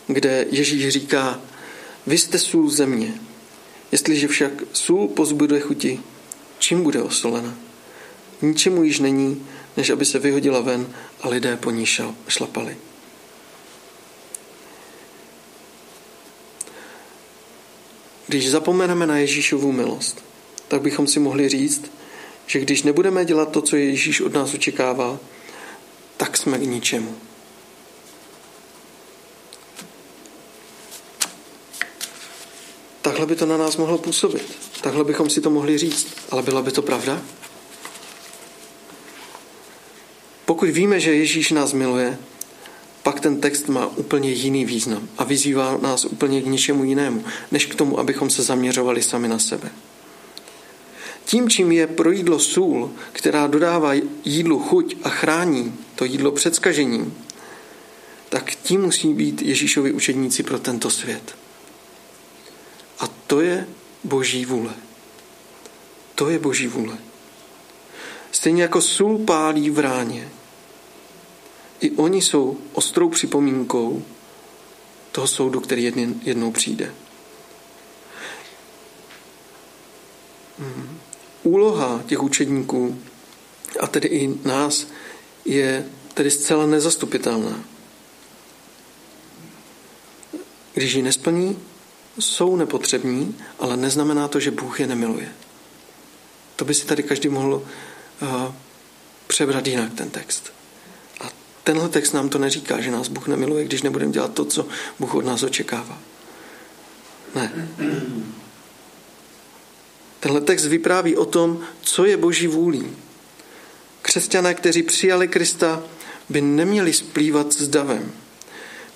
kde 0.08 0.46
Ježíš 0.52 0.90
říká, 0.90 1.42
vy 2.08 2.18
jste 2.18 2.40
sůl 2.40 2.70
země. 2.70 3.14
Jestliže 3.92 4.28
však 4.28 4.52
sůl 4.74 5.08
pozbude 5.08 5.60
chuti, 5.60 6.00
čím 6.60 6.84
bude 6.84 7.02
osolena? 7.02 7.56
Ničemu 8.42 8.84
již 8.84 9.00
není, 9.00 9.46
než 9.78 9.90
aby 9.90 10.06
se 10.06 10.20
vyhodila 10.20 10.62
ven 10.62 10.94
a 11.22 11.30
lidé 11.30 11.58
po 11.58 11.72
ní 11.72 11.86
šlapali. 12.28 12.78
Když 18.28 18.50
zapomeneme 18.50 19.08
na 19.08 19.18
Ježíšovu 19.18 19.72
milost, 19.72 20.26
tak 20.68 20.82
bychom 20.82 21.08
si 21.08 21.20
mohli 21.20 21.50
říct, 21.50 21.92
že 22.48 22.60
když 22.60 22.84
nebudeme 22.84 23.26
dělat 23.26 23.52
to, 23.52 23.62
co 23.62 23.76
Ježíš 23.76 24.22
od 24.22 24.34
nás 24.34 24.54
očekává, 24.54 25.20
tak 26.18 26.38
jsme 26.38 26.58
k 26.58 26.62
ničemu. 26.62 27.16
Takhle 33.02 33.26
by 33.26 33.36
to 33.36 33.46
na 33.46 33.58
nás 33.58 33.78
mohlo 33.78 33.98
působit. 33.98 34.58
Takhle 34.82 35.04
bychom 35.04 35.30
si 35.30 35.42
to 35.42 35.50
mohli 35.50 35.78
říct. 35.78 36.08
Ale 36.32 36.42
byla 36.42 36.62
by 36.62 36.72
to 36.72 36.82
pravda? 36.82 37.22
Pokud 40.46 40.70
víme, 40.70 41.00
že 41.00 41.14
Ježíš 41.14 41.52
nás 41.52 41.74
miluje, 41.74 42.18
pak 43.08 43.20
ten 43.20 43.42
text 43.42 43.68
má 43.68 43.88
úplně 43.88 44.32
jiný 44.32 44.66
význam 44.66 45.10
a 45.18 45.24
vyzývá 45.24 45.78
nás 45.82 46.06
úplně 46.06 46.42
k 46.42 46.46
něčemu 46.46 46.84
jinému, 46.84 47.24
než 47.52 47.66
k 47.66 47.76
tomu, 47.76 48.00
abychom 48.00 48.30
se 48.30 48.44
zaměřovali 48.44 49.04
sami 49.04 49.28
na 49.28 49.40
sebe. 49.40 49.70
Tím, 51.26 51.50
čím 51.50 51.72
je 51.72 51.88
pro 51.88 52.12
jídlo 52.12 52.40
sůl, 52.40 52.92
která 53.12 53.48
dodává 53.48 53.94
jídlu 54.26 54.60
chuť 54.60 54.96
a 55.04 55.10
chrání 55.10 55.76
to 55.96 56.06
jídlo 56.06 56.32
před 56.32 56.56
skažením, 56.56 57.14
tak 58.30 58.56
tím 58.56 58.82
musí 58.82 59.14
být 59.14 59.42
Ježíšovi 59.42 59.92
učedníci 59.92 60.44
pro 60.44 60.60
tento 60.60 60.90
svět. 60.90 61.36
A 63.00 63.08
to 63.28 63.42
je 63.42 63.68
boží 64.04 64.46
vůle. 64.46 64.74
To 66.16 66.30
je 66.30 66.40
boží 66.40 66.68
vůle. 66.68 66.98
Stejně 68.32 68.62
jako 68.62 68.82
sůl 68.82 69.18
pálí 69.18 69.70
v 69.70 69.80
ráně, 69.80 70.30
i 71.80 71.92
oni 71.92 72.22
jsou 72.22 72.58
ostrou 72.74 73.10
připomínkou 73.10 74.04
toho 75.12 75.28
soudu, 75.28 75.60
který 75.60 75.84
jednou 76.24 76.52
přijde. 76.52 76.94
Hmm. 80.60 81.00
úloha 81.44 82.04
těch 82.06 82.24
učedníků, 82.24 83.00
a 83.80 83.88
tedy 83.88 84.08
i 84.08 84.48
nás, 84.48 84.88
je 85.46 85.86
tedy 86.14 86.32
zcela 86.32 86.66
nezastupitelná. 86.66 87.64
Když 90.74 90.94
ji 90.94 91.02
nesplní, 91.02 91.60
jsou 92.20 92.56
nepotřební, 92.56 93.38
ale 93.60 93.78
neznamená 93.78 94.28
to, 94.28 94.40
že 94.40 94.52
Bůh 94.52 94.80
je 94.80 94.88
nemiluje. 94.88 95.32
To 96.56 96.66
by 96.66 96.74
si 96.74 96.86
tady 96.86 97.04
každý 97.04 97.30
mohl 97.30 97.54
uh, 98.22 98.54
přebrat 99.28 99.68
jinak 99.68 99.94
ten 99.94 100.10
text. 100.10 100.54
Tenhle 101.68 101.90
text 101.90 102.14
nám 102.14 102.30
to 102.30 102.38
neříká, 102.38 102.82
že 102.82 102.92
nás 102.92 103.08
Bůh 103.08 103.28
nemiluje, 103.28 103.66
když 103.66 103.82
nebudeme 103.82 104.12
dělat 104.12 104.34
to, 104.34 104.46
co 104.46 104.68
Bůh 105.00 105.16
od 105.16 105.26
nás 105.26 105.44
očekává. 105.44 106.00
Ne. 107.36 107.70
Tenhle 110.20 110.42
text 110.42 110.66
vypráví 110.66 111.16
o 111.16 111.26
tom, 111.26 111.60
co 111.82 112.06
je 112.06 112.18
boží 112.18 112.48
vůlí. 112.48 112.88
Křesťané, 114.02 114.54
kteří 114.54 114.84
přijali 114.84 115.28
Krista, 115.28 115.84
by 116.30 116.42
neměli 116.42 116.94
splývat 116.94 117.54
s 117.54 117.68
davem. 117.68 118.12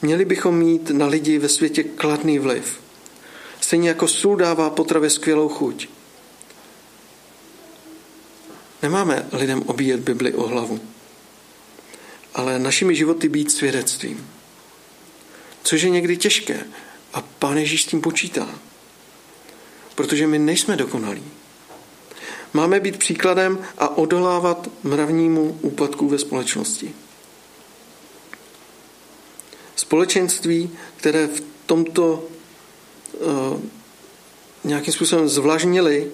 Měli 0.01 0.25
bychom 0.25 0.57
mít 0.57 0.89
na 0.89 1.05
lidi 1.05 1.37
ve 1.37 1.49
světě 1.49 1.83
kladný 1.83 2.39
vliv. 2.39 2.79
Stejně 3.61 3.89
jako 3.89 4.07
sůl 4.07 4.35
dává 4.35 4.69
potravě 4.69 5.09
skvělou 5.09 5.49
chuť. 5.49 5.87
Nemáme 8.83 9.25
lidem 9.31 9.61
obíjet 9.61 9.99
Bibli 9.99 10.33
o 10.33 10.47
hlavu, 10.47 10.79
ale 12.33 12.59
našimi 12.59 12.95
životy 12.95 13.29
být 13.29 13.51
svědectvím. 13.51 14.27
Což 15.63 15.81
je 15.81 15.89
někdy 15.89 16.17
těžké 16.17 16.65
a 17.13 17.21
Pán 17.21 17.57
Ježíš 17.57 17.83
s 17.83 17.85
tím 17.85 18.01
počítá. 18.01 18.47
Protože 19.95 20.27
my 20.27 20.39
nejsme 20.39 20.75
dokonalí. 20.75 21.23
Máme 22.53 22.79
být 22.79 22.97
příkladem 22.97 23.59
a 23.77 23.97
odolávat 23.97 24.69
mravnímu 24.83 25.57
úpadku 25.61 26.07
ve 26.07 26.17
společnosti. 26.17 26.93
Společenství, 29.75 30.69
které 30.97 31.27
v 31.27 31.43
tomto 31.65 32.27
uh, 33.19 33.59
nějakým 34.63 34.93
způsobem 34.93 35.29
zvlažnili, 35.29 36.11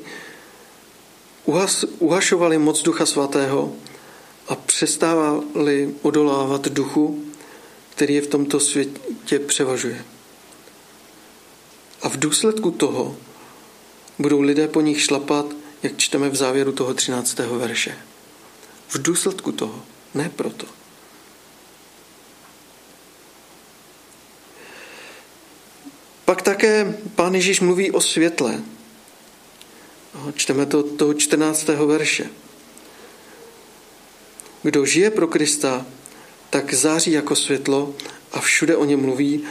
uhas, 1.46 1.86
uhašovali 2.00 2.58
moc 2.58 2.84
Ducha 2.84 3.06
Svatého 3.06 3.74
a 4.48 4.56
přestávali 4.56 5.96
odolávat 6.02 6.68
duchu, 6.68 7.26
který 7.90 8.14
je 8.14 8.22
v 8.22 8.28
tomto 8.28 8.60
světě 8.60 9.40
převažuje. 9.40 10.06
A 12.02 12.10
v 12.10 12.18
důsledku 12.18 12.72
toho 12.72 13.18
budou 14.20 14.42
lidé 14.42 14.68
po 14.68 14.82
nich 14.82 15.02
šlapat, 15.02 15.46
jak 15.84 15.98
čteme 15.98 16.30
v 16.30 16.36
závěru 16.36 16.72
toho 16.72 16.94
13. 16.94 17.40
verše. 17.40 17.98
V 18.88 19.02
důsledku 19.02 19.52
toho, 19.52 19.84
ne 20.14 20.32
proto. 20.36 20.66
Pak 26.26 26.42
také 26.42 26.98
pán 27.16 27.36
Ježíš 27.36 27.60
mluví 27.60 27.92
o 27.92 28.02
světle. 28.02 28.64
Čteme 30.36 30.66
to 30.66 30.84
toho 30.84 31.14
14. 31.14 31.68
verše. 31.68 32.30
Kdo 34.63 34.86
žije 34.86 35.12
pro 35.12 35.28
Krista, 35.28 35.86
tak 36.50 36.74
září 36.74 37.12
jako 37.12 37.36
světlo 37.36 37.93
a 38.32 38.39
všude 38.39 38.76
o 38.76 38.86
něm 38.86 39.02
mluví 39.02 39.43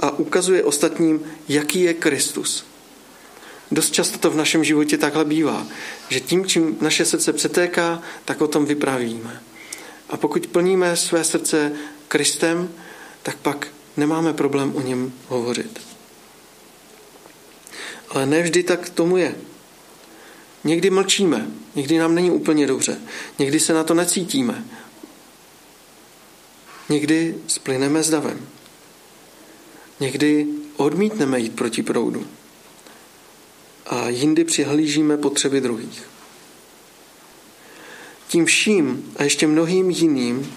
a 0.00 0.18
ukazuje 0.18 0.64
ostatním, 0.64 1.20
jaký 1.48 1.80
je 1.80 1.94
Kristus. 1.94 2.64
Dost 3.70 3.90
často 3.90 4.18
to 4.18 4.30
v 4.30 4.36
našem 4.36 4.64
životě 4.64 4.98
takhle 4.98 5.24
bývá, 5.24 5.66
že 6.08 6.20
tím, 6.20 6.46
čím 6.46 6.76
naše 6.80 7.04
srdce 7.04 7.32
přetéká, 7.32 8.02
tak 8.24 8.40
o 8.40 8.48
tom 8.48 8.66
vyprávíme. 8.66 9.42
A 10.10 10.16
pokud 10.16 10.46
plníme 10.46 10.96
své 10.96 11.24
srdce 11.24 11.72
Kristem, 12.08 12.70
tak 13.22 13.36
pak 13.36 13.68
nemáme 13.96 14.32
problém 14.32 14.76
o 14.76 14.80
něm 14.80 15.12
hovořit. 15.28 15.80
Ale 18.08 18.26
ne 18.26 18.42
vždy 18.42 18.62
tak 18.62 18.90
tomu 18.90 19.16
je. 19.16 19.34
Někdy 20.64 20.90
mlčíme, 20.90 21.50
někdy 21.74 21.98
nám 21.98 22.14
není 22.14 22.30
úplně 22.30 22.66
dobře, 22.66 23.00
někdy 23.38 23.60
se 23.60 23.72
na 23.72 23.84
to 23.84 23.94
necítíme, 23.94 24.64
někdy 26.88 27.34
splyneme 27.46 28.02
s 28.02 28.10
davem, 28.10 28.48
někdy 30.00 30.46
odmítneme 30.76 31.40
jít 31.40 31.56
proti 31.56 31.82
proudu 31.82 32.26
a 33.86 34.08
jindy 34.08 34.44
přihlížíme 34.44 35.16
potřeby 35.16 35.60
druhých. 35.60 36.02
Tím 38.28 38.46
vším 38.46 39.12
a 39.16 39.22
ještě 39.22 39.46
mnohým 39.46 39.90
jiným 39.90 40.56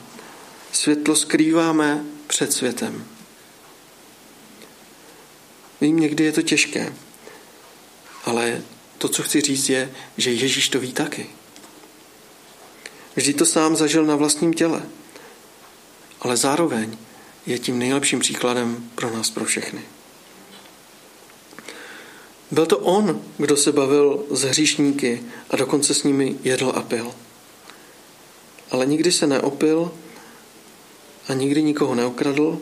světlo 0.71 1.15
skrýváme 1.15 2.05
před 2.27 2.53
světem. 2.53 3.05
Vím, 5.81 5.99
někdy 5.99 6.23
je 6.23 6.31
to 6.31 6.41
těžké, 6.41 6.93
ale 8.25 8.61
to, 8.97 9.09
co 9.09 9.23
chci 9.23 9.41
říct, 9.41 9.69
je, 9.69 9.91
že 10.17 10.31
Ježíš 10.31 10.69
to 10.69 10.79
ví 10.79 10.93
taky. 10.93 11.25
Vždy 13.15 13.33
to 13.33 13.45
sám 13.45 13.75
zažil 13.75 14.05
na 14.05 14.15
vlastním 14.15 14.53
těle, 14.53 14.83
ale 16.21 16.37
zároveň 16.37 16.97
je 17.45 17.59
tím 17.59 17.79
nejlepším 17.79 18.19
příkladem 18.19 18.89
pro 18.95 19.11
nás, 19.11 19.29
pro 19.29 19.45
všechny. 19.45 19.81
Byl 22.51 22.65
to 22.65 22.77
on, 22.77 23.21
kdo 23.37 23.57
se 23.57 23.71
bavil 23.71 24.25
s 24.29 24.41
hříšníky 24.41 25.23
a 25.49 25.55
dokonce 25.55 25.93
s 25.93 26.03
nimi 26.03 26.35
jedl 26.43 26.73
a 26.75 26.81
pil. 26.81 27.11
Ale 28.71 28.85
nikdy 28.85 29.11
se 29.11 29.27
neopil 29.27 29.91
a 31.27 31.33
nikdy 31.33 31.63
nikoho 31.63 31.95
neokradl, 31.95 32.59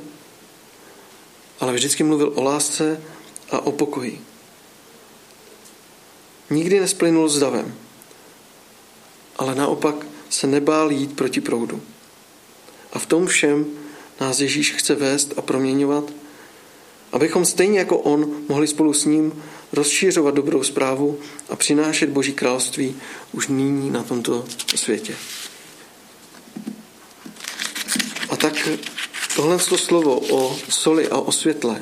ale 1.59 1.73
vždycky 1.73 2.03
mluvil 2.03 2.31
o 2.35 2.43
lásce 2.43 3.01
a 3.51 3.59
o 3.59 3.71
pokoji. 3.71 4.21
Nikdy 6.49 6.79
nesplynul 6.79 7.29
s 7.29 7.39
davem, 7.39 7.75
ale 9.35 9.55
naopak 9.55 9.95
se 10.29 10.47
nebál 10.47 10.91
jít 10.91 11.15
proti 11.15 11.41
proudu. 11.41 11.81
A 12.93 12.99
v 12.99 13.05
tom 13.05 13.27
všem 13.27 13.65
nás 14.21 14.39
Ježíš 14.39 14.71
chce 14.71 14.95
vést 14.95 15.33
a 15.37 15.41
proměňovat, 15.41 16.03
abychom 17.11 17.45
stejně 17.45 17.79
jako 17.79 17.97
On 17.97 18.35
mohli 18.49 18.67
spolu 18.67 18.93
s 18.93 19.05
ním 19.05 19.43
rozšířovat 19.73 20.35
dobrou 20.35 20.63
zprávu 20.63 21.19
a 21.49 21.55
přinášet 21.55 22.09
Boží 22.09 22.33
království 22.33 22.95
už 23.31 23.47
nyní 23.47 23.89
na 23.89 24.03
tomto 24.03 24.45
světě. 24.75 25.15
A 28.29 28.35
tak 28.35 28.69
tohle 29.35 29.59
slovo 29.59 30.19
o 30.19 30.57
soli 30.69 31.07
a 31.07 31.17
o 31.17 31.31
světle 31.31 31.81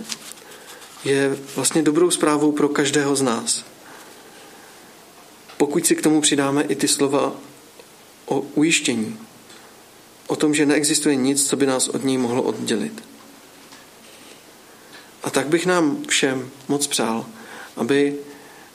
je 1.05 1.37
vlastně 1.55 1.81
dobrou 1.81 2.11
zprávou 2.11 2.51
pro 2.51 2.69
každého 2.69 3.15
z 3.15 3.21
nás. 3.21 3.72
Pokud 5.63 5.85
si 5.85 5.95
k 5.95 6.01
tomu 6.01 6.21
přidáme 6.21 6.63
i 6.63 6.75
ty 6.75 6.87
slova 6.87 7.35
o 8.25 8.39
ujištění, 8.39 9.17
o 10.27 10.35
tom, 10.35 10.53
že 10.53 10.65
neexistuje 10.65 11.15
nic, 11.15 11.49
co 11.49 11.55
by 11.55 11.65
nás 11.65 11.87
od 11.87 12.03
ní 12.03 12.17
mohlo 12.17 12.43
oddělit. 12.43 13.03
A 15.23 15.29
tak 15.29 15.47
bych 15.47 15.65
nám 15.65 16.03
všem 16.07 16.49
moc 16.67 16.87
přál, 16.87 17.25
aby 17.75 18.15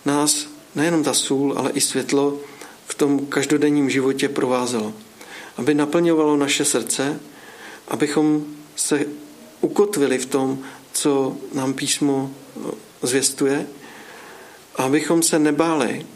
nás 0.05 0.46
nejenom 0.74 1.05
ta 1.05 1.14
sůl, 1.14 1.55
ale 1.57 1.70
i 1.70 1.81
světlo 1.81 2.38
v 2.87 2.94
tom 2.94 3.27
každodenním 3.27 3.90
životě 3.90 4.29
provázelo. 4.29 4.94
Aby 5.57 5.74
naplňovalo 5.74 6.37
naše 6.37 6.64
srdce, 6.64 7.20
abychom 7.88 8.44
se 8.77 9.07
ukotvili 9.61 10.18
v 10.18 10.27
tom, 10.27 10.64
co 10.92 11.37
nám 11.55 11.74
písmo 11.74 12.31
zvěstuje, 13.03 13.66
a 14.77 14.83
abychom 14.83 15.22
se 15.22 15.38
nebáli, 15.38 16.07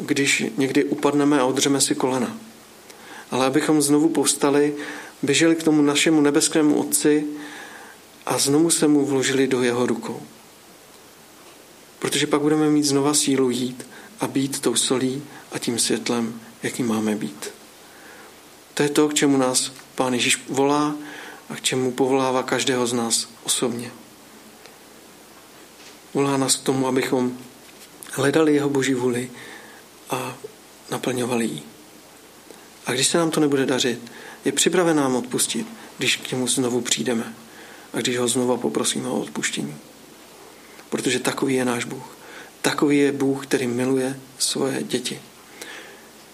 když 0.00 0.44
někdy 0.56 0.84
upadneme 0.84 1.40
a 1.40 1.44
odřeme 1.44 1.80
si 1.80 1.94
kolena. 1.94 2.36
Ale 3.30 3.46
abychom 3.46 3.82
znovu 3.82 4.08
povstali, 4.08 4.74
běželi 5.22 5.56
k 5.56 5.62
tomu 5.62 5.82
našemu 5.82 6.20
nebeskému 6.20 6.80
Otci 6.80 7.26
a 8.26 8.38
znovu 8.38 8.70
se 8.70 8.88
mu 8.88 9.04
vložili 9.04 9.46
do 9.46 9.62
jeho 9.62 9.86
rukou. 9.86 10.22
Protože 11.98 12.26
pak 12.26 12.40
budeme 12.40 12.70
mít 12.70 12.84
znova 12.84 13.14
sílu 13.14 13.50
jít 13.50 13.86
a 14.20 14.26
být 14.26 14.60
tou 14.60 14.74
solí 14.74 15.22
a 15.52 15.58
tím 15.58 15.78
světlem, 15.78 16.40
jaký 16.62 16.82
máme 16.82 17.14
být. 17.16 17.50
To 18.74 18.82
je 18.82 18.88
to, 18.88 19.08
k 19.08 19.14
čemu 19.14 19.36
nás 19.36 19.72
Pán 19.94 20.14
Ježíš 20.14 20.42
volá 20.48 20.94
a 21.48 21.56
k 21.56 21.60
čemu 21.60 21.92
povolává 21.92 22.42
každého 22.42 22.86
z 22.86 22.92
nás 22.92 23.28
osobně. 23.44 23.90
Volá 26.14 26.36
nás 26.36 26.56
k 26.56 26.62
tomu, 26.62 26.86
abychom 26.86 27.38
hledali 28.12 28.54
jeho 28.54 28.70
boží 28.70 28.94
vůli 28.94 29.30
a 30.10 30.36
naplňovali 30.90 31.44
ji. 31.44 31.62
A 32.86 32.92
když 32.92 33.06
se 33.06 33.18
nám 33.18 33.30
to 33.30 33.40
nebude 33.40 33.66
dařit, 33.66 34.12
je 34.44 34.52
připraven 34.52 34.96
nám 34.96 35.16
odpustit, 35.16 35.66
když 35.98 36.16
k 36.16 36.30
němu 36.30 36.48
znovu 36.48 36.80
přijdeme 36.80 37.34
a 37.92 37.98
když 38.00 38.18
ho 38.18 38.28
znova 38.28 38.56
poprosíme 38.56 39.08
o 39.08 39.20
odpuštění. 39.20 39.76
Protože 40.90 41.18
takový 41.18 41.54
je 41.54 41.64
náš 41.64 41.84
Bůh. 41.84 42.16
Takový 42.62 42.98
je 42.98 43.12
Bůh, 43.12 43.46
který 43.46 43.66
miluje 43.66 44.20
svoje 44.38 44.82
děti. 44.82 45.22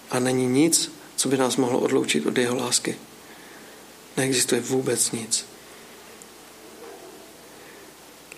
A 0.09 0.19
není 0.19 0.47
nic, 0.47 0.91
co 1.15 1.29
by 1.29 1.37
nás 1.37 1.55
mohlo 1.55 1.79
odloučit 1.79 2.25
od 2.25 2.37
jeho 2.37 2.55
lásky. 2.55 2.97
Neexistuje 4.17 4.61
vůbec 4.61 5.11
nic. 5.11 5.45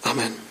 Amen. 0.04 0.49